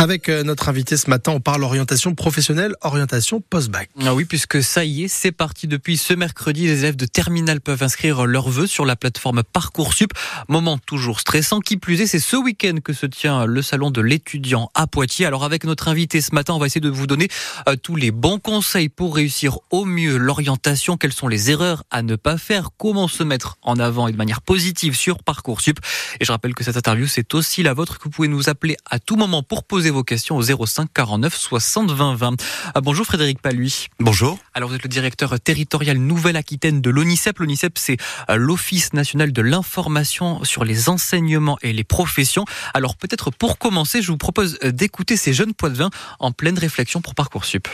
Avec 0.00 0.30
euh, 0.30 0.44
notre 0.44 0.70
invité 0.70 0.96
ce 0.96 1.10
matin, 1.10 1.32
on 1.32 1.40
parle 1.40 1.62
orientation 1.62 2.14
professionnelle, 2.14 2.74
orientation 2.80 3.42
post-bac. 3.42 3.90
Ah 4.02 4.14
oui, 4.14 4.24
puisque 4.24 4.62
ça 4.62 4.82
y 4.82 5.04
est, 5.04 5.08
c'est 5.08 5.30
parti 5.30 5.66
depuis 5.66 5.98
ce 5.98 6.14
mercredi. 6.14 6.62
Les 6.62 6.78
élèves 6.78 6.96
de 6.96 7.04
terminale 7.04 7.60
peuvent 7.60 7.82
inscrire 7.82 8.24
leurs 8.24 8.48
vœux 8.48 8.66
sur 8.66 8.86
la 8.86 8.96
plateforme 8.96 9.42
Parcoursup. 9.42 10.14
Moment 10.48 10.78
toujours 10.78 11.20
stressant. 11.20 11.60
Qui 11.60 11.76
plus 11.76 12.00
est, 12.00 12.06
c'est 12.06 12.18
ce 12.18 12.36
week-end 12.36 12.76
que 12.82 12.94
se 12.94 13.04
tient 13.04 13.44
le 13.44 13.60
salon 13.60 13.90
de 13.90 14.00
l'étudiant 14.00 14.70
à 14.74 14.86
Poitiers. 14.86 15.26
Alors 15.26 15.44
avec 15.44 15.64
notre 15.64 15.88
invité 15.88 16.22
ce 16.22 16.34
matin, 16.34 16.54
on 16.54 16.58
va 16.58 16.64
essayer 16.64 16.80
de 16.80 16.88
vous 16.88 17.06
donner 17.06 17.28
euh, 17.68 17.76
tous 17.76 17.96
les 17.96 18.10
bons 18.10 18.38
conseils 18.38 18.88
pour 18.88 19.14
réussir 19.14 19.58
au 19.70 19.84
mieux 19.84 20.16
l'orientation. 20.16 20.96
Quelles 20.96 21.12
sont 21.12 21.28
les 21.28 21.50
erreurs 21.50 21.84
à 21.90 22.00
ne 22.00 22.16
pas 22.16 22.38
faire? 22.38 22.70
Comment 22.78 23.06
se 23.06 23.22
mettre 23.22 23.58
en 23.60 23.78
avant 23.78 24.08
et 24.08 24.12
de 24.12 24.16
manière 24.16 24.40
positive 24.40 24.96
sur 24.96 25.22
Parcoursup? 25.22 25.78
Et 26.20 26.24
je 26.24 26.32
rappelle 26.32 26.54
que 26.54 26.64
cette 26.64 26.78
interview, 26.78 27.06
c'est 27.06 27.34
aussi 27.34 27.62
la 27.62 27.74
vôtre 27.74 27.98
vous 28.02 28.08
pouvez 28.08 28.28
nous 28.28 28.48
appeler 28.48 28.78
à 28.88 28.98
tout 28.98 29.16
moment 29.16 29.42
pour 29.42 29.62
poser 29.62 29.89
vos 29.90 30.04
questions 30.04 30.36
au 30.36 30.42
05 30.42 30.88
49 30.92 31.34
60 31.34 31.90
20 31.90 32.14
20. 32.14 32.36
bonjour 32.82 33.06
Frédéric 33.06 33.40
Paluy. 33.40 33.88
Bonjour. 33.98 34.38
Alors 34.54 34.68
vous 34.68 34.76
êtes 34.76 34.82
le 34.82 34.88
directeur 34.88 35.38
territorial 35.40 35.96
Nouvelle-Aquitaine 35.98 36.80
de 36.80 36.90
l'ONICEP. 36.90 37.38
L'ONICEP, 37.38 37.78
c'est 37.78 37.96
euh, 38.28 38.36
l'Office 38.36 38.92
national 38.92 39.32
de 39.32 39.42
l'information 39.42 40.44
sur 40.44 40.64
les 40.64 40.88
enseignements 40.88 41.58
et 41.62 41.72
les 41.72 41.84
professions. 41.84 42.44
Alors 42.74 42.96
peut-être 42.96 43.30
pour 43.30 43.58
commencer, 43.58 44.02
je 44.02 44.08
vous 44.10 44.18
propose 44.18 44.58
euh, 44.64 44.72
d'écouter 44.72 45.16
ces 45.16 45.32
jeunes 45.32 45.54
poids 45.54 45.70
de 45.70 45.76
vin 45.76 45.90
en 46.18 46.32
pleine 46.32 46.58
réflexion 46.58 47.00
pour 47.00 47.14
Parcoursup. 47.14 47.68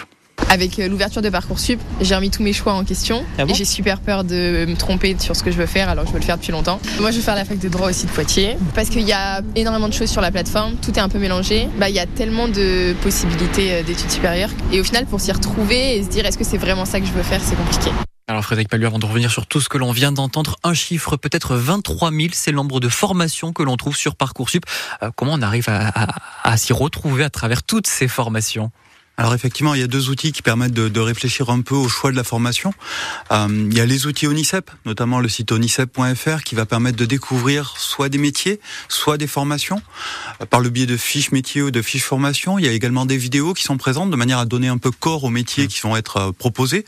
Avec 0.49 0.79
euh, 0.79 0.89
l'ouverture 0.89 1.23
de 1.23 1.29
Parcoursup, 1.31 1.81
j'ai 2.01 2.15
remis 2.15 2.31
tous 2.31 2.43
mes 2.43 2.53
choix 2.53 2.75
en 2.75 2.85
question 2.85 3.25
Ah 3.39 3.45
bon 3.45 3.53
et 3.53 3.57
j'ai 3.57 3.65
super 3.65 4.01
peur 4.01 4.23
de 4.23 4.65
me 4.69 4.77
tromper 4.77 5.17
sur 5.19 5.35
ce 5.35 5.43
que 5.43 5.51
je 5.51 5.57
veux 5.57 5.67
faire 5.67 5.89
alors 5.89 6.05
que 6.05 6.11
je 6.11 6.15
veux 6.15 6.21
le 6.21 6.25
faire 6.25 6.37
depuis 6.39 6.53
longtemps. 6.53 6.79
Moi 7.01 7.11
je 7.11 7.17
veux 7.17 7.23
faire 7.23 7.35
la 7.35 7.45
fac 7.45 7.59
de 7.59 7.69
droit 7.69 7.89
aussi 7.89 8.07
de 8.07 8.11
Poitiers 8.13 8.57
parce 8.75 8.89
qu'il 8.89 9.03
y 9.03 9.13
a 9.13 9.41
énormément 9.57 9.89
de 9.89 9.93
choses 9.95 10.11
sur 10.11 10.21
la 10.21 10.31
plateforme, 10.31 10.77
tout 10.77 10.93
est 10.93 11.01
un 11.01 11.09
peu 11.09 11.19
mélangé. 11.19 11.69
Bah, 11.79 11.89
il 11.89 11.95
y 11.97 11.99
a 11.99 12.07
tellement 12.07 12.49
de 12.49 12.95
possibilités 13.03 13.73
euh, 13.75 13.83
d'études 13.83 14.11
supérieures 14.11 14.51
et 14.73 14.81
au 14.81 14.85
final 14.85 15.07
pour 15.07 15.21
s'y 15.21 15.33
retrouver 15.33 15.97
et 15.99 16.05
se 16.05 16.09
dire 16.09 16.25
est-ce 16.27 16.39
que 16.39 16.45
c'est 16.45 16.59
vraiment 16.59 16.85
ça 16.85 17.01
que 17.01 17.07
je 17.07 17.13
veux 17.13 17.23
faire, 17.25 17.41
c'est 17.43 17.57
compliqué. 17.57 17.91
Alors 18.29 18.43
Frédéric 18.45 18.69
Paluy, 18.69 18.87
avant 18.87 18.99
de 18.99 19.07
revenir 19.07 19.31
sur 19.31 19.47
tout 19.47 19.61
ce 19.61 19.69
que 19.69 19.79
l'on 19.79 19.93
vient 19.93 20.11
d'entendre, 20.13 20.57
un 20.65 20.75
chiffre, 20.75 21.17
peut-être 21.17 21.55
23 21.57 22.11
000, 22.11 22.23
c'est 22.33 22.51
le 22.51 22.57
nombre 22.57 22.81
de 22.81 22.89
formations 22.89 23.53
que 23.53 23.63
l'on 23.63 23.77
trouve 23.77 23.97
sur 23.97 24.17
Parcoursup. 24.17 24.65
Euh, 25.03 25.11
comment 25.15 25.35
on 25.35 25.43
arrive 25.43 25.69
à, 25.69 25.89
à- 25.89 26.15
à 26.43 26.57
s'y 26.57 26.73
retrouver 26.73 27.23
à 27.25 27.31
travers 27.31 27.63
toutes 27.63 27.87
ces 27.87 28.09
formations? 28.09 28.71
Alors 29.19 29.33
effectivement, 29.35 29.75
il 29.75 29.81
y 29.81 29.85
a 29.85 29.87
deux 29.87 30.11
outils 30.11 30.33
qui 30.33 30.43
permettent 30.43 30.75
de, 30.75 30.89
de 30.89 31.01
réfléchir 31.01 31.49
un 31.49 31.63
peu 31.63 31.75
au 31.75 31.89
choix 31.89 32.11
de 32.11 32.17
la 32.17 32.25
formation. 32.25 32.75
Euh, 33.33 33.49
il 33.71 33.77
y 33.77 33.81
a 33.81 33.87
les 33.87 34.07
outils 34.07 34.27
ONICEP, 34.27 34.71
notamment 34.85 35.21
le 35.21 35.29
site 35.29 35.53
onicep.fr, 35.53 36.43
qui 36.45 36.55
va 36.55 36.67
permettre 36.67 36.99
de 36.99 37.07
découvrir 37.07 37.75
soit 37.79 38.11
des 38.11 38.19
métiers, 38.19 38.61
soit 38.89 39.17
des 39.17 39.27
formations, 39.27 39.81
euh, 40.43 40.47
par 40.47 40.61
le 40.61 40.69
biais 40.69 40.87
de 40.87 40.97
fiches 40.99 41.33
métiers 41.33 41.63
ou 41.63 41.71
de 41.71 41.81
fiches 41.81 42.05
formation. 42.05 42.59
Il 42.59 42.67
y 42.67 42.69
a 42.69 42.73
également 42.73 43.07
des 43.07 43.17
vidéos 43.17 43.55
qui 43.55 43.65
sont 43.65 43.79
présentes 43.79 44.11
de 44.11 44.17
manière 44.17 44.39
à 44.39 44.45
donner 44.45 44.69
un 44.69 44.79
peu 44.79 44.91
corps 44.91 45.25
aux 45.25 45.31
métiers 45.31 45.67
qui 45.67 45.81
vont 45.81 45.97
être 45.97 46.17
euh, 46.19 46.33
proposés. 46.33 46.85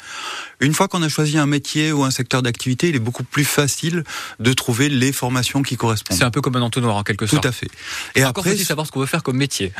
Une 0.60 0.74
fois 0.74 0.86
qu'on 0.88 1.02
a 1.02 1.08
choisi 1.08 1.38
un 1.38 1.46
métier 1.46 1.92
ou 1.92 2.04
un 2.04 2.10
secteur 2.10 2.42
d'activité, 2.42 2.90
il 2.90 2.96
est 2.96 3.00
beaucoup 3.00 3.24
plus 3.24 3.44
facile 3.44 4.04
de 4.38 4.52
trouver 4.52 4.90
les 4.90 5.12
formations 5.12 5.62
qui 5.62 5.76
correspondent. 5.76 6.18
C'est 6.18 6.24
un 6.24 6.30
peu 6.30 6.42
comme 6.42 6.56
un 6.56 6.62
entonnoir 6.62 6.96
en 6.96 7.04
quelque 7.04 7.24
Tout 7.24 7.36
sorte. 7.36 7.46
à 7.46 7.52
fait. 7.52 7.70
Et 8.14 8.20
Encore 8.20 8.40
après, 8.40 8.50
faut-il 8.50 8.66
savoir 8.66 8.86
ce 8.86 8.92
qu'on 8.92 9.00
veut 9.00 9.06
faire 9.06 9.22
comme 9.22 9.36
métier. 9.36 9.72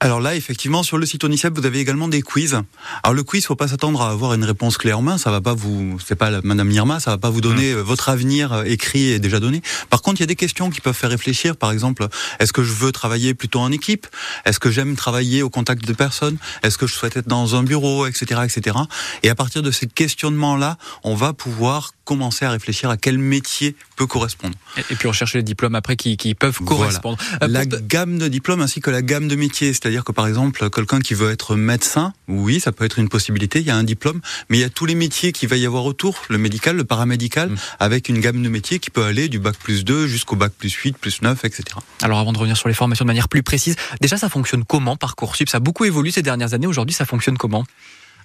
Alors 0.00 0.20
là, 0.20 0.34
effectivement, 0.36 0.82
sur 0.82 0.98
le 0.98 1.06
site 1.06 1.24
Onicep, 1.24 1.56
vous 1.58 1.64
avez 1.64 1.78
également 1.78 2.08
des 2.08 2.20
quiz. 2.20 2.60
Alors 3.02 3.14
le 3.14 3.22
quiz, 3.22 3.46
faut 3.46 3.56
pas 3.56 3.68
s'attendre 3.68 4.02
à 4.02 4.10
avoir 4.10 4.34
une 4.34 4.44
réponse 4.44 4.76
clé 4.76 4.92
en 4.92 5.00
main. 5.00 5.16
Ça 5.16 5.30
va 5.30 5.40
pas 5.40 5.54
vous, 5.54 5.98
c'est 6.04 6.16
pas 6.16 6.28
la- 6.30 6.42
Madame 6.42 6.68
Nirma, 6.68 7.00
ça 7.00 7.12
va 7.12 7.16
pas 7.16 7.30
vous 7.30 7.40
donner 7.40 7.70
euh, 7.72 7.80
votre 7.80 8.10
avenir 8.10 8.52
euh, 8.52 8.64
écrit 8.64 9.04
et 9.12 9.18
déjà 9.18 9.40
donné. 9.40 9.62
Par 9.88 10.02
contre, 10.02 10.20
il 10.20 10.24
y 10.24 10.24
a 10.24 10.26
des 10.26 10.36
questions 10.36 10.68
qui 10.68 10.82
peuvent 10.82 10.94
faire 10.96 11.08
réfléchir. 11.08 11.56
Par 11.56 11.70
exemple, 11.72 12.06
est-ce 12.38 12.52
que 12.52 12.62
je 12.62 12.72
veux 12.72 12.92
travailler 12.92 13.32
plutôt 13.32 13.60
en 13.60 13.72
équipe? 13.72 14.06
Est-ce 14.44 14.60
que 14.60 14.70
j'aime 14.70 14.94
travailler 14.94 15.42
au 15.42 15.48
contact 15.48 15.86
de 15.86 15.92
personnes? 15.94 16.36
Est-ce 16.62 16.76
que 16.76 16.86
je 16.86 16.92
souhaite 16.94 17.16
être 17.16 17.28
dans 17.28 17.54
un 17.56 17.62
bureau, 17.62 18.06
etc., 18.06 18.42
etc. 18.44 18.76
Et 19.22 19.30
à 19.30 19.34
partir 19.34 19.62
de 19.62 19.70
ces 19.70 19.86
questionnements-là, 19.86 20.76
on 21.04 21.14
va 21.14 21.32
pouvoir 21.32 21.92
commencer 22.04 22.44
à 22.44 22.50
réfléchir 22.50 22.90
à 22.90 22.96
quel 22.96 23.18
métier 23.18 23.76
peut 23.96 24.06
correspondre. 24.06 24.54
Et 24.90 24.94
puis 24.94 25.08
rechercher 25.08 25.38
les 25.38 25.44
diplômes 25.44 25.74
après 25.74 25.96
qui, 25.96 26.16
qui 26.16 26.34
peuvent 26.34 26.58
correspondre. 26.58 27.18
Euh, 27.42 27.46
la 27.48 27.64
gamme 27.64 28.18
de 28.18 28.28
diplômes 28.28 28.60
ainsi 28.60 28.80
que 28.80 28.90
la 28.90 29.02
gamme 29.02 29.28
de 29.28 29.36
métiers. 29.36 29.72
C'est-à-dire 29.72 30.04
que 30.04 30.12
par 30.12 30.26
exemple, 30.26 30.68
quelqu'un 30.70 31.00
qui 31.00 31.14
veut 31.14 31.30
être 31.30 31.56
médecin, 31.56 32.12
oui, 32.28 32.60
ça 32.60 32.72
peut 32.72 32.84
être 32.84 32.98
une 32.98 33.08
possibilité, 33.08 33.60
il 33.60 33.66
y 33.66 33.70
a 33.70 33.76
un 33.76 33.84
diplôme, 33.84 34.20
mais 34.48 34.58
il 34.58 34.60
y 34.60 34.64
a 34.64 34.70
tous 34.70 34.86
les 34.86 34.94
métiers 34.94 35.32
qu'il 35.32 35.48
va 35.48 35.56
y 35.56 35.66
avoir 35.66 35.84
autour, 35.84 36.22
le 36.28 36.38
médical, 36.38 36.76
le 36.76 36.84
paramédical, 36.84 37.44
Mm. 37.48 37.56
avec 37.80 38.08
une 38.08 38.20
gamme 38.20 38.42
de 38.42 38.48
métiers 38.48 38.78
qui 38.78 38.90
peut 38.90 39.04
aller 39.04 39.28
du 39.28 39.38
bac 39.38 39.56
plus 39.56 39.84
2 39.84 40.06
jusqu'au 40.06 40.36
bac 40.36 40.52
plus 40.56 40.72
8, 40.72 40.96
plus 40.98 41.22
9, 41.22 41.44
etc. 41.44 41.64
Alors 42.02 42.18
avant 42.18 42.32
de 42.32 42.38
revenir 42.38 42.56
sur 42.56 42.68
les 42.68 42.74
formations 42.74 43.04
de 43.04 43.08
manière 43.08 43.28
plus 43.28 43.42
précise, 43.42 43.76
déjà 44.00 44.16
ça 44.16 44.28
fonctionne 44.28 44.64
comment 44.64 44.96
Parcoursup? 44.96 45.48
Ça 45.48 45.58
a 45.58 45.60
beaucoup 45.60 45.84
évolué 45.84 46.10
ces 46.10 46.22
dernières 46.22 46.54
années. 46.54 46.66
Aujourd'hui, 46.66 46.94
ça 46.94 47.04
fonctionne 47.04 47.38
comment? 47.38 47.64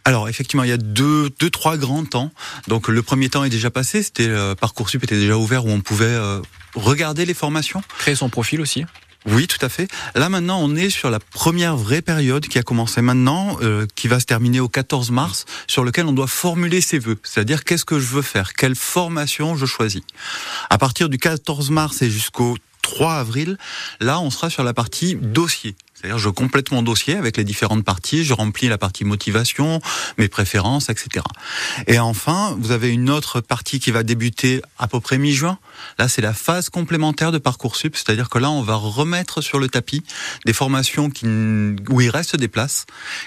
Alors 0.05 0.29
effectivement, 0.29 0.63
il 0.63 0.69
y 0.69 0.73
a 0.73 0.77
deux, 0.77 1.29
deux, 1.39 1.49
trois 1.49 1.77
grands 1.77 2.05
temps. 2.05 2.31
Donc 2.67 2.87
le 2.87 3.01
premier 3.01 3.29
temps 3.29 3.43
est 3.43 3.49
déjà 3.49 3.69
passé, 3.69 4.03
c'était 4.03 4.27
euh, 4.27 4.55
Parcoursup 4.55 5.03
était 5.03 5.19
déjà 5.19 5.37
ouvert 5.37 5.65
où 5.65 5.69
on 5.69 5.81
pouvait 5.81 6.05
euh, 6.05 6.41
regarder 6.75 7.25
les 7.25 7.33
formations. 7.33 7.81
Créer 7.99 8.15
son 8.15 8.29
profil 8.29 8.61
aussi. 8.61 8.85
Oui, 9.25 9.47
tout 9.47 9.63
à 9.63 9.67
fait. 9.67 9.89
Là 10.15 10.29
maintenant, 10.29 10.59
on 10.61 10.75
est 10.75 10.89
sur 10.89 11.09
la 11.09 11.19
première 11.19 11.75
vraie 11.75 12.01
période 12.01 12.47
qui 12.47 12.57
a 12.57 12.63
commencé 12.63 13.01
maintenant, 13.01 13.57
euh, 13.61 13.85
qui 13.95 14.07
va 14.07 14.19
se 14.19 14.25
terminer 14.25 14.61
au 14.61 14.69
14 14.69 15.11
mars, 15.11 15.45
sur 15.67 15.83
lequel 15.83 16.05
on 16.05 16.13
doit 16.13 16.27
formuler 16.27 16.79
ses 16.79 16.99
vœux. 16.99 17.19
C'est-à-dire 17.23 17.65
qu'est-ce 17.65 17.85
que 17.85 17.99
je 17.99 18.07
veux 18.07 18.21
faire, 18.21 18.53
quelle 18.53 18.75
formation 18.75 19.57
je 19.57 19.65
choisis? 19.65 20.01
À 20.69 20.77
partir 20.77 21.09
du 21.09 21.17
14 21.17 21.69
mars 21.69 22.01
et 22.01 22.09
jusqu'au 22.09 22.57
3 22.81 23.15
avril, 23.15 23.57
là, 23.99 24.19
on 24.19 24.29
sera 24.29 24.49
sur 24.49 24.63
la 24.63 24.73
partie 24.73 25.15
dossier. 25.15 25.75
C'est-à-dire, 25.99 26.17
je 26.17 26.29
complète 26.29 26.71
mon 26.71 26.81
dossier 26.81 27.15
avec 27.15 27.35
les 27.35 27.43
différentes 27.43 27.83
parties, 27.83 28.23
je 28.23 28.33
remplis 28.33 28.69
la 28.69 28.77
partie 28.77 29.03
motivation, 29.03 29.81
mes 30.17 30.29
préférences, 30.29 30.89
etc. 30.89 31.25
Et 31.87 31.99
enfin, 31.99 32.55
vous 32.59 32.71
avez 32.71 32.89
une 32.89 33.09
autre 33.09 33.41
partie 33.41 33.79
qui 33.79 33.91
va 33.91 34.03
débuter 34.03 34.61
à 34.77 34.87
peu 34.87 35.01
près 35.01 35.17
mi-juin. 35.17 35.59
Là, 35.97 36.07
c'est 36.07 36.21
la 36.21 36.33
phase 36.33 36.69
complémentaire 36.69 37.33
de 37.33 37.37
Parcoursup, 37.37 37.97
c'est-à-dire 37.97 38.29
que 38.29 38.39
là, 38.39 38.49
on 38.49 38.61
va 38.61 38.75
remettre 38.75 39.41
sur 39.41 39.59
le 39.59 39.67
tapis 39.67 40.03
des 40.45 40.53
formations 40.53 41.09
qui, 41.09 41.25
où 41.25 41.99
il 41.99 42.09
reste 42.09 42.37
des 42.37 42.47
places 42.47 42.85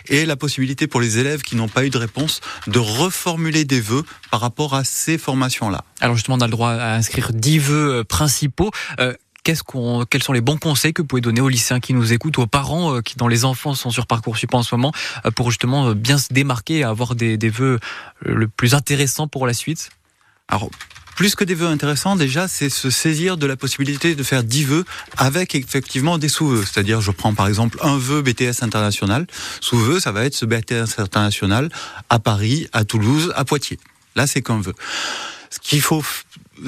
et 0.09 0.25
la 0.25 0.37
possibilité 0.37 0.87
pour 0.87 1.01
les 1.01 1.19
élèves 1.19 1.43
qui 1.43 1.57
n'ont 1.57 1.69
pas 1.69 1.85
eu 1.85 1.91
de 1.91 1.99
réponse 1.99 2.41
de 2.69 2.79
reformuler 2.79 3.65
des 3.65 3.81
vœux 3.81 4.05
par 4.31 4.41
rapport 4.41 4.75
à 4.75 4.85
ces 4.85 5.19
formations-là. 5.19 5.85
Alors 6.01 6.17
justement, 6.17 6.37
on 6.37 6.41
a 6.41 6.47
le 6.47 6.53
droit 6.53 6.71
à 6.71 6.95
inscrire 6.95 7.33
10 7.33 7.59
vœux 7.59 7.93
euh, 7.93 8.05
principaux. 8.05 8.71
Euh, 8.99 9.15
Qu'est-ce 9.45 9.65
qu'on, 9.65 10.05
quels 10.05 10.23
sont 10.23 10.33
les 10.33 10.41
bons 10.41 10.57
conseils 10.57 10.93
que 10.93 11.03
vous 11.03 11.09
pouvez 11.09 11.21
donner 11.21 11.41
aux 11.41 11.49
lycéens 11.49 11.81
qui 11.81 11.95
nous 11.95 12.13
écoutent, 12.13 12.39
aux 12.39 12.47
parents 12.47 12.95
euh, 12.95 13.01
qui, 13.01 13.17
dont 13.17 13.27
les 13.27 13.45
enfants 13.45 13.75
sont 13.75 13.91
sur 13.91 14.07
Parcoursup 14.07 14.55
en 14.55 14.63
ce 14.63 14.73
moment, 14.75 14.93
euh, 15.27 15.33
pour 15.33 15.51
justement 15.51 15.89
euh, 15.89 15.95
bien 15.95 16.17
se 16.17 16.33
démarquer 16.33 16.79
et 16.79 16.85
avoir 16.85 17.17
des, 17.17 17.37
vœux 17.49 17.81
le 18.21 18.47
plus 18.47 18.75
intéressants 18.75 19.27
pour 19.27 19.49
la 19.49 19.53
suite? 19.53 19.91
Alors, 20.47 20.71
plus 21.17 21.35
que 21.35 21.43
des 21.43 21.55
vœux 21.55 21.67
intéressants, 21.67 22.15
déjà, 22.15 22.47
c'est 22.47 22.71
se 22.71 22.89
saisir 22.89 23.37
de 23.37 23.47
la 23.47 23.57
possibilité 23.57 24.15
de 24.15 24.23
faire 24.23 24.45
10 24.45 24.65
vœux 24.65 24.85
avec 25.17 25.57
effectivement 25.57 26.19
des 26.19 26.29
sous-vœux. 26.29 26.65
C'est-à-dire, 26.65 27.01
je 27.01 27.11
prends 27.11 27.35
par 27.35 27.49
exemple 27.49 27.79
un 27.83 27.99
vœu 27.99 28.23
BTS 28.23 28.63
international. 28.63 29.27
Sous-vœu, 29.61 29.99
ça 29.99 30.13
va 30.13 30.25
être 30.25 30.35
ce 30.35 30.47
BTS 30.47 30.99
international 30.99 31.69
à 32.11 32.21
Paris, 32.21 32.69
à 32.73 32.85
Toulouse, 32.85 33.33
à 33.35 33.45
Poitiers. 33.45 33.81
Là, 34.15 34.29
c'est 34.29 34.41
qu'un 34.41 34.61
vœu. 34.61 34.75
Ce 35.51 35.59
qu'il 35.59 35.81
faut, 35.81 36.03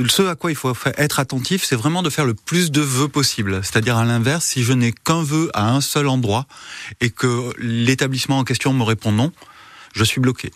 ce 0.08 0.22
à 0.22 0.34
quoi 0.34 0.50
il 0.50 0.54
faut 0.56 0.74
fa- 0.74 0.92
être 0.96 1.18
attentif, 1.20 1.64
c'est 1.64 1.76
vraiment 1.76 2.02
de 2.02 2.10
faire 2.10 2.24
le 2.24 2.34
plus 2.34 2.70
de 2.70 2.80
vœux 2.80 3.08
possible. 3.08 3.60
C'est-à-dire, 3.62 3.96
à 3.96 4.04
l'inverse, 4.04 4.44
si 4.44 4.62
je 4.62 4.72
n'ai 4.72 4.92
qu'un 4.92 5.22
vœu 5.22 5.50
à 5.54 5.70
un 5.70 5.80
seul 5.80 6.08
endroit 6.08 6.46
et 7.00 7.10
que 7.10 7.52
l'établissement 7.58 8.38
en 8.38 8.44
question 8.44 8.72
me 8.72 8.82
répond 8.82 9.12
non, 9.12 9.32
je 9.94 10.04
suis 10.04 10.20
bloqué. 10.20 10.50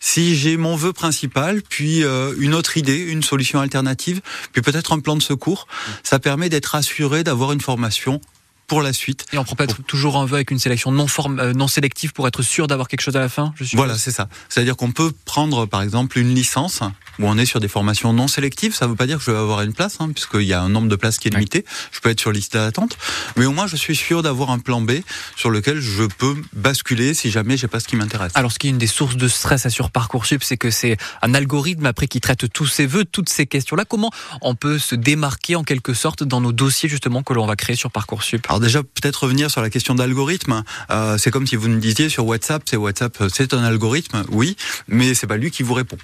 Si 0.00 0.36
j'ai 0.36 0.56
mon 0.56 0.74
vœu 0.76 0.92
principal, 0.92 1.62
puis 1.62 2.02
euh, 2.02 2.34
une 2.38 2.54
autre 2.54 2.76
idée, 2.76 2.98
une 2.98 3.22
solution 3.22 3.60
alternative, 3.60 4.20
puis 4.52 4.62
peut-être 4.62 4.92
un 4.92 4.98
plan 5.00 5.16
de 5.16 5.22
secours, 5.22 5.66
ça 6.02 6.18
permet 6.18 6.48
d'être 6.48 6.74
assuré 6.74 7.22
d'avoir 7.22 7.52
une 7.52 7.60
formation 7.60 8.20
pour 8.68 8.80
la 8.82 8.92
suite. 8.92 9.26
Et 9.32 9.38
on 9.38 9.44
prend 9.44 9.54
peut-être 9.54 9.82
toujours 9.82 10.16
un 10.16 10.24
vœu 10.24 10.36
avec 10.36 10.50
une 10.50 10.58
sélection 10.58 10.92
non, 10.92 11.06
form- 11.06 11.38
euh, 11.38 11.52
non 11.52 11.68
sélective 11.68 12.12
pour 12.12 12.26
être 12.26 12.42
sûr 12.42 12.66
d'avoir 12.68 12.88
quelque 12.88 13.02
chose 13.02 13.16
à 13.16 13.20
la 13.20 13.28
fin 13.28 13.52
je 13.60 13.76
Voilà, 13.76 13.98
c'est 13.98 14.12
ça. 14.12 14.28
C'est-à-dire 14.48 14.76
qu'on 14.76 14.92
peut 14.92 15.12
prendre, 15.26 15.66
par 15.66 15.82
exemple, 15.82 16.18
une 16.18 16.34
licence 16.34 16.80
où 17.18 17.26
on 17.26 17.36
est 17.38 17.46
sur 17.46 17.60
des 17.60 17.68
formations 17.68 18.12
non 18.12 18.28
sélectives. 18.28 18.74
Ça 18.74 18.86
ne 18.86 18.90
veut 18.90 18.96
pas 18.96 19.06
dire 19.06 19.18
que 19.18 19.24
je 19.24 19.30
vais 19.30 19.38
avoir 19.38 19.62
une 19.62 19.72
place, 19.72 19.96
hein, 20.00 20.10
puisqu'il 20.12 20.42
y 20.42 20.52
a 20.52 20.62
un 20.62 20.68
nombre 20.68 20.88
de 20.88 20.96
places 20.96 21.18
qui 21.18 21.28
est 21.28 21.30
limité. 21.30 21.64
Je 21.90 22.00
peux 22.00 22.10
être 22.10 22.20
sur 22.20 22.32
liste 22.32 22.54
d'attente, 22.54 22.96
mais 23.36 23.46
au 23.46 23.52
moins 23.52 23.66
je 23.66 23.76
suis 23.76 23.96
sûr 23.96 24.22
d'avoir 24.22 24.50
un 24.50 24.58
plan 24.58 24.80
B 24.80 24.92
sur 25.36 25.50
lequel 25.50 25.80
je 25.80 26.04
peux 26.04 26.36
basculer 26.52 27.14
si 27.14 27.30
jamais 27.30 27.56
j'ai 27.56 27.68
pas 27.68 27.80
ce 27.80 27.88
qui 27.88 27.96
m'intéresse. 27.96 28.32
Alors, 28.34 28.52
ce 28.52 28.58
qui 28.58 28.68
est 28.68 28.70
une 28.70 28.78
des 28.78 28.86
sources 28.86 29.16
de 29.16 29.28
stress 29.28 29.66
à 29.66 29.70
sur 29.70 29.90
Parcoursup, 29.90 30.44
c'est 30.44 30.56
que 30.56 30.70
c'est 30.70 30.96
un 31.22 31.34
algorithme 31.34 31.86
après 31.86 32.06
qui 32.06 32.20
traite 32.20 32.50
tous 32.52 32.66
ces 32.66 32.86
vœux, 32.86 33.04
toutes 33.04 33.28
ces 33.28 33.46
questions-là. 33.46 33.84
Comment 33.84 34.10
on 34.40 34.54
peut 34.54 34.78
se 34.78 34.94
démarquer 34.94 35.56
en 35.56 35.64
quelque 35.64 35.94
sorte 35.94 36.22
dans 36.22 36.40
nos 36.40 36.52
dossiers 36.52 36.88
justement 36.88 37.22
que 37.22 37.32
l'on 37.32 37.46
va 37.46 37.56
créer 37.56 37.76
sur 37.76 37.90
Parcoursup? 37.90 38.46
Alors 38.48 38.60
déjà, 38.60 38.82
peut-être 38.82 39.24
revenir 39.24 39.50
sur 39.50 39.62
la 39.62 39.70
question 39.70 39.94
d'algorithme. 39.94 40.62
Euh, 40.90 41.18
c'est 41.18 41.30
comme 41.30 41.46
si 41.46 41.56
vous 41.56 41.68
nous 41.68 41.80
disiez 41.80 42.08
sur 42.08 42.26
WhatsApp, 42.26 42.62
c'est 42.66 42.76
WhatsApp, 42.76 43.20
euh, 43.20 43.28
c'est 43.32 43.54
un 43.54 43.64
algorithme, 43.64 44.24
oui, 44.30 44.56
mais 44.88 45.14
c'est 45.14 45.26
pas 45.26 45.36
lui 45.36 45.50
qui 45.50 45.62
vous 45.62 45.74
répond. 45.74 45.98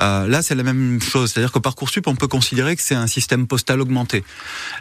Euh, 0.00 0.26
là, 0.26 0.41
c'est 0.42 0.54
la 0.54 0.62
même 0.62 1.00
chose, 1.00 1.32
c'est-à-dire 1.32 1.52
que 1.52 1.58
Parcoursup, 1.58 2.06
on 2.06 2.16
peut 2.16 2.28
considérer 2.28 2.76
que 2.76 2.82
c'est 2.82 2.94
un 2.94 3.06
système 3.06 3.46
postal 3.46 3.80
augmenté. 3.80 4.24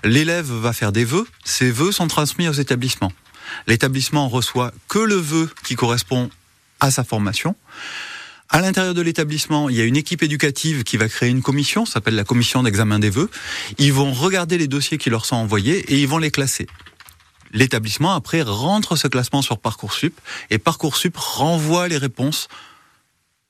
L'élève 0.04 0.52
va 0.52 0.74
faire 0.74 0.92
des 0.92 1.06
vœux, 1.06 1.28
ces 1.44 1.72
vœux 1.72 1.92
sont 1.92 2.08
transmis 2.08 2.48
aux 2.48 2.54
établissements. 2.54 3.12
L'établissement 3.68 4.30
reçoit 4.30 4.72
que 4.88 5.00
le 5.00 5.16
vœu 5.16 5.50
qui 5.64 5.76
correspond 5.76 6.30
à 6.80 6.92
sa 6.92 7.04
formation. 7.04 7.56
À 8.50 8.60
l'intérieur 8.60 8.94
de 8.94 9.02
l'établissement, 9.02 9.70
il 9.70 9.78
y 9.78 9.82
a 9.82 9.86
une 9.86 9.96
équipe 9.96 10.24
éducative 10.24 10.84
qui 10.84 10.98
va 10.98 11.08
créer 11.08 11.30
une 11.30 11.42
commission, 11.42 11.86
s'appelle 11.86 12.16
la 12.16 12.26
commission 12.26 12.64
d'examen 12.64 13.00
des 13.00 13.10
vœux. 13.10 13.30
Ils 13.78 13.94
vont 13.94 14.12
regarder 14.12 14.58
les 14.58 14.68
dossiers 14.68 14.98
qui 14.98 15.10
leur 15.10 15.26
sont 15.26 15.38
envoyés 15.38 15.80
et 15.94 16.02
ils 16.02 16.08
vont 16.08 16.18
les 16.18 16.32
classer. 16.32 16.68
L'établissement, 17.54 18.14
après, 18.14 18.42
rentre 18.42 18.96
ce 18.96 19.08
classement 19.08 19.42
sur 19.42 19.58
Parcoursup 19.58 20.20
et 20.50 20.58
Parcoursup 20.58 21.16
renvoie 21.16 21.88
les 21.88 21.98
réponses 21.98 22.50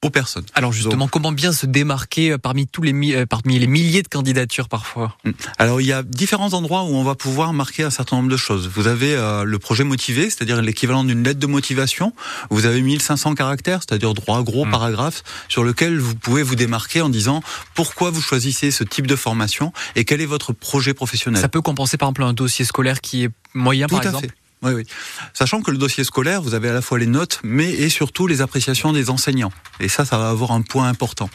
aux 0.04 0.10
personnes. 0.10 0.46
Alors 0.56 0.72
justement, 0.74 1.08
comment 1.08 1.32
bien 1.32 1.52
se 1.52 1.66
démarquer 1.66 2.32
euh, 2.32 2.38
parmi 2.38 2.66
tous 2.68 2.82
les 2.82 2.94
euh, 3.16 3.26
parmi 3.26 3.60
les 3.60 3.68
milliers 3.68 4.02
de 4.02 4.08
candidatures 4.08 4.68
parfois? 4.68 5.16
Hmm. 5.24 5.32
Alors 5.60 5.80
il 5.80 5.88
y 5.88 5.94
a 5.94 6.02
différents 6.02 6.54
endroits 6.54 6.84
où 6.84 6.96
on 6.96 7.04
va 7.04 7.16
pouvoir 7.16 7.54
marquer 7.54 7.84
un 7.84 7.92
certain 7.92 8.18
nombre 8.18 8.30
de 8.30 8.38
choses. 8.38 8.68
Vous 8.68 8.88
avez 8.88 9.16
euh, 9.16 9.44
le 9.44 9.60
projet 9.60 9.84
motivé, 9.84 10.30
c'est-à-dire 10.30 10.62
l'équivalent 10.62 11.04
d'une 11.04 11.24
lettre 11.24 11.40
de 11.40 11.48
motivation. 11.48 12.14
Vous 12.50 12.66
avez 12.66 12.82
1500 12.82 13.36
caractères, 13.36 13.82
c'est-à-dire 13.88 14.14
droit 14.14 14.42
gros 14.42 14.66
hmm. 14.66 14.72
paragraphes 14.72 15.24
sur 15.50 15.64
lequel 15.64 16.00
vous 16.00 16.16
pouvez 16.16 16.42
vous 16.42 16.56
démarquer 16.56 17.02
en 17.02 17.10
disant 17.10 17.42
pourquoi 17.76 18.10
vous 18.10 18.22
choisissez 18.22 18.72
ce 18.72 18.84
type 18.84 19.06
de 19.06 19.16
formation 19.16 19.72
et 19.96 20.04
quel 20.04 20.22
est 20.22 20.26
votre 20.26 20.52
projet 20.52 20.94
professionnel. 20.94 21.42
Ça 21.42 21.50
peut 21.50 21.62
compenser 21.62 21.98
par 21.98 22.08
exemple 22.10 22.24
un 22.24 22.34
dossier 22.34 22.66
scolaire 22.66 23.02
qui 23.02 23.26
est 23.26 23.30
moyen 23.54 23.88
Tout 23.88 23.96
par 23.96 24.06
à 24.06 24.08
exemple? 24.08 24.28
Fait. 24.28 24.41
Oui, 24.64 24.74
oui. 24.74 24.84
Sachant 25.34 25.62
que 25.62 25.72
le 25.72 25.78
dossier 25.78 26.04
scolaire, 26.04 26.42
vous 26.42 26.54
avez 26.54 26.70
à 26.70 26.74
la 26.74 26.82
fois 26.82 27.00
les 27.00 27.08
notes, 27.08 27.40
mais 27.44 27.72
et 27.72 27.90
surtout 27.90 28.28
les 28.28 28.42
appréciations 28.42 28.94
des 28.94 29.10
enseignants. 29.10 29.52
Et 29.80 29.88
ça, 29.88 30.06
ça 30.06 30.20
va 30.20 30.30
avoir 30.30 30.52
un 30.52 30.62
point 30.62 30.88
important. 30.88 31.30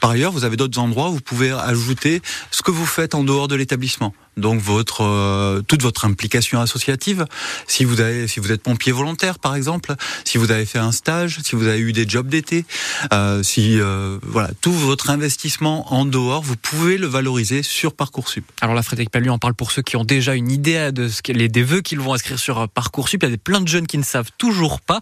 Par 0.00 0.10
ailleurs, 0.10 0.32
vous 0.32 0.44
avez 0.44 0.56
d'autres 0.56 0.78
endroits 0.78 1.10
où 1.10 1.14
vous 1.14 1.20
pouvez 1.20 1.50
ajouter 1.50 2.22
ce 2.50 2.62
que 2.62 2.70
vous 2.70 2.86
faites 2.86 3.14
en 3.14 3.24
dehors 3.24 3.48
de 3.48 3.56
l'établissement 3.56 4.14
donc 4.36 4.60
votre 4.60 5.02
euh, 5.02 5.60
toute 5.62 5.82
votre 5.82 6.04
implication 6.04 6.60
associative. 6.60 7.26
Si 7.66 7.84
vous 7.84 8.00
avez, 8.00 8.28
si 8.28 8.40
vous 8.40 8.52
êtes 8.52 8.62
pompier 8.62 8.92
volontaire 8.92 9.38
par 9.38 9.54
exemple, 9.54 9.94
si 10.24 10.38
vous 10.38 10.50
avez 10.50 10.64
fait 10.64 10.78
un 10.78 10.92
stage, 10.92 11.40
si 11.42 11.54
vous 11.54 11.66
avez 11.66 11.78
eu 11.78 11.92
des 11.92 12.08
jobs 12.08 12.28
d'été, 12.28 12.64
euh, 13.12 13.42
si 13.42 13.78
euh, 13.78 14.18
voilà 14.22 14.50
tout 14.60 14.72
votre 14.72 15.10
investissement 15.10 15.92
en 15.92 16.04
dehors, 16.04 16.42
vous 16.42 16.56
pouvez 16.56 16.98
le 16.98 17.06
valoriser 17.06 17.62
sur 17.62 17.94
parcoursup. 17.94 18.44
Alors 18.60 18.74
là, 18.74 18.82
Frédéric 18.82 19.10
Palu 19.10 19.30
en 19.30 19.38
parle 19.38 19.54
pour 19.54 19.72
ceux 19.72 19.82
qui 19.82 19.96
ont 19.96 20.04
déjà 20.04 20.34
une 20.34 20.50
idée 20.50 20.90
de 20.92 21.08
ce 21.08 21.20
les 21.32 21.48
des 21.48 21.62
vœux 21.62 21.80
qu'ils 21.80 22.00
vont 22.00 22.14
inscrire 22.14 22.38
sur 22.38 22.68
parcoursup. 22.68 23.22
Il 23.22 23.30
y 23.30 23.34
a 23.34 23.38
plein 23.38 23.60
de 23.60 23.68
jeunes 23.68 23.86
qui 23.86 23.98
ne 23.98 24.02
savent 24.02 24.30
toujours 24.38 24.80
pas. 24.80 25.00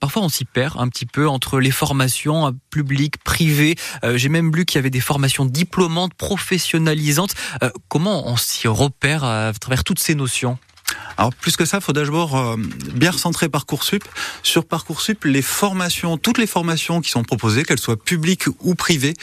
parfois, 0.00 0.22
on 0.22 0.28
s'y 0.28 0.44
perd 0.44 0.78
un 0.78 0.88
petit 0.88 1.06
peu 1.06 1.28
entre 1.28 1.60
les 1.60 1.70
formations 1.70 2.56
publiques, 2.70 3.18
privées. 3.22 3.76
J'ai 4.14 4.28
même 4.28 4.54
lu 4.54 4.64
qu'il 4.64 4.78
y 4.78 4.80
avait 4.80 4.90
des 4.90 5.00
formations 5.00 5.44
diplômantes, 5.44 6.14
professionnalisantes. 6.14 7.34
comment 7.88 8.28
on 8.28 8.35
on 8.36 8.38
s'y 8.38 8.68
repère 8.68 9.24
à 9.24 9.50
travers 9.54 9.82
toutes 9.82 9.98
ces 9.98 10.14
notions 10.14 10.58
alors 11.16 11.34
plus 11.34 11.56
que 11.56 11.64
ça, 11.64 11.78
il 11.78 11.82
faut 11.82 11.94
d'abord 11.94 12.36
euh, 12.36 12.56
bien 12.94 13.10
recentrer 13.10 13.48
Parcoursup. 13.48 14.04
Sur 14.42 14.66
Parcoursup, 14.66 15.24
les 15.24 15.42
formations, 15.42 16.18
toutes 16.18 16.36
les 16.38 16.46
formations 16.46 17.00
qui 17.00 17.10
sont 17.10 17.24
proposées, 17.24 17.64
qu'elles 17.64 17.80
soient 17.80 17.96
publiques 17.96 18.44
ou 18.60 18.74
privées, 18.74 19.14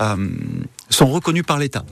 euh, 0.00 0.28
sont 0.90 1.06
reconnues 1.06 1.42
par 1.42 1.58
l'État. 1.58 1.84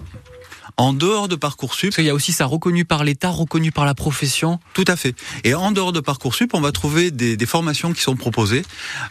En 0.78 0.92
dehors 0.92 1.26
de 1.28 1.36
Parcoursup, 1.36 1.94
il 1.96 2.04
y 2.04 2.10
a 2.10 2.14
aussi 2.14 2.32
ça 2.32 2.44
reconnu 2.44 2.84
par 2.84 3.02
l'État, 3.02 3.30
reconnu 3.30 3.72
par 3.72 3.86
la 3.86 3.94
profession. 3.94 4.60
Tout 4.74 4.84
à 4.88 4.96
fait. 4.96 5.14
Et 5.42 5.54
en 5.54 5.72
dehors 5.72 5.92
de 5.92 6.00
Parcoursup, 6.00 6.52
on 6.52 6.60
va 6.60 6.70
trouver 6.70 7.10
des, 7.10 7.38
des 7.38 7.46
formations 7.46 7.94
qui 7.94 8.02
sont 8.02 8.14
proposées, 8.14 8.62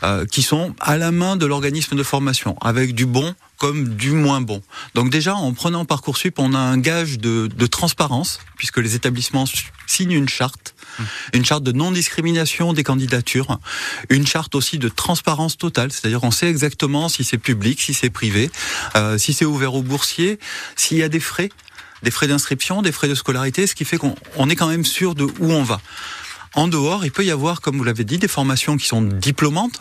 euh, 0.03 0.27
qui 0.27 0.43
sont 0.43 0.75
à 0.79 0.97
la 0.97 1.11
main 1.11 1.37
de 1.37 1.47
l'organisme 1.47 1.95
de 1.95 2.03
formation, 2.03 2.55
avec 2.61 2.93
du 2.93 3.07
bon 3.07 3.33
comme 3.57 3.95
du 3.95 4.11
moins 4.11 4.41
bon. 4.41 4.61
Donc 4.93 5.09
déjà, 5.09 5.33
en 5.33 5.53
prenant 5.53 5.85
Parcoursup, 5.85 6.37
on 6.37 6.53
a 6.53 6.59
un 6.59 6.77
gage 6.77 7.17
de, 7.17 7.47
de 7.47 7.65
transparence, 7.65 8.39
puisque 8.57 8.77
les 8.77 8.93
établissements 8.93 9.45
signent 9.87 10.11
une 10.11 10.29
charte. 10.29 10.74
Une 11.33 11.45
charte 11.45 11.63
de 11.63 11.71
non-discrimination 11.71 12.73
des 12.73 12.83
candidatures, 12.83 13.59
une 14.09 14.25
charte 14.25 14.55
aussi 14.55 14.77
de 14.77 14.89
transparence 14.89 15.57
totale, 15.57 15.91
c'est-à-dire 15.91 16.23
on 16.23 16.31
sait 16.31 16.47
exactement 16.47 17.09
si 17.09 17.23
c'est 17.23 17.37
public, 17.37 17.81
si 17.81 17.93
c'est 17.93 18.09
privé, 18.09 18.49
euh, 18.95 19.17
si 19.17 19.33
c'est 19.33 19.45
ouvert 19.45 19.73
aux 19.73 19.83
boursiers, 19.83 20.39
s'il 20.75 20.97
y 20.97 21.03
a 21.03 21.09
des 21.09 21.19
frais, 21.19 21.49
des 22.03 22.11
frais 22.11 22.27
d'inscription, 22.27 22.81
des 22.81 22.91
frais 22.91 23.07
de 23.07 23.15
scolarité, 23.15 23.67
ce 23.67 23.75
qui 23.75 23.85
fait 23.85 23.97
qu'on 23.97 24.49
est 24.49 24.55
quand 24.55 24.67
même 24.67 24.85
sûr 24.85 25.15
de 25.15 25.23
où 25.23 25.51
on 25.51 25.63
va. 25.63 25.81
En 26.55 26.69
dehors, 26.69 27.03
il 27.03 27.11
peut 27.11 27.25
y 27.25 27.31
avoir, 27.31 27.59
comme 27.59 27.77
vous 27.77 27.83
l'avez 27.83 28.05
dit, 28.05 28.17
des 28.17 28.29
formations 28.29 28.77
qui 28.77 28.87
sont 28.87 29.01
diplômantes. 29.01 29.79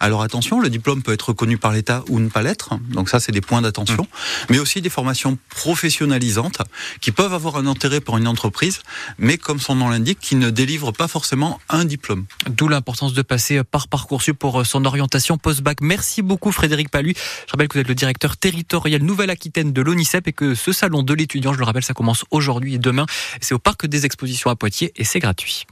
Alors 0.00 0.22
attention, 0.22 0.58
le 0.58 0.70
diplôme 0.70 1.02
peut 1.02 1.12
être 1.12 1.28
reconnu 1.28 1.58
par 1.58 1.72
l'État 1.72 2.02
ou 2.08 2.18
ne 2.18 2.28
pas 2.28 2.42
l'être. 2.42 2.78
Donc 2.90 3.10
ça, 3.10 3.20
c'est 3.20 3.30
des 3.30 3.42
points 3.42 3.60
d'attention. 3.60 4.04
Mmh. 4.04 4.46
Mais 4.50 4.58
aussi 4.58 4.80
des 4.80 4.88
formations 4.88 5.36
professionnalisantes 5.50 6.62
qui 7.02 7.12
peuvent 7.12 7.34
avoir 7.34 7.56
un 7.56 7.66
intérêt 7.66 8.00
pour 8.00 8.16
une 8.16 8.26
entreprise, 8.26 8.80
mais 9.18 9.36
comme 9.36 9.60
son 9.60 9.74
nom 9.74 9.88
l'indique, 9.90 10.18
qui 10.18 10.36
ne 10.36 10.48
délivrent 10.48 10.92
pas 10.92 11.08
forcément 11.08 11.60
un 11.68 11.84
diplôme. 11.84 12.24
D'où 12.48 12.68
l'importance 12.68 13.12
de 13.12 13.22
passer 13.22 13.62
par 13.62 13.88
Parcoursup 13.88 14.38
pour 14.38 14.60
euh, 14.60 14.64
son 14.64 14.86
orientation 14.86 15.36
post-bac. 15.36 15.78
Merci 15.82 16.22
beaucoup 16.22 16.52
Frédéric 16.52 16.90
Palu. 16.90 17.14
Je 17.46 17.52
rappelle 17.52 17.68
que 17.68 17.74
vous 17.74 17.80
êtes 17.80 17.88
le 17.88 17.94
directeur 17.94 18.36
territorial 18.36 19.02
Nouvelle-Aquitaine 19.02 19.72
de 19.72 19.82
l'ONICEP 19.82 20.28
et 20.28 20.32
que 20.32 20.54
ce 20.54 20.72
salon 20.72 21.02
de 21.02 21.12
l'étudiant, 21.12 21.52
je 21.52 21.58
le 21.58 21.64
rappelle, 21.64 21.84
ça 21.84 21.94
commence 21.94 22.24
aujourd'hui 22.30 22.74
et 22.74 22.78
demain. 22.78 23.04
C'est 23.40 23.54
au 23.54 23.58
Parc 23.58 23.86
des 23.86 24.06
Expositions 24.06 24.50
à 24.50 24.56
Poitiers 24.56 24.92
et 24.96 25.04
c'est 25.04 25.20
gratuit. 25.20 25.66